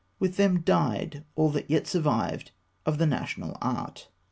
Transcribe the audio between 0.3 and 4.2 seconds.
them died all that yet survived of the national art.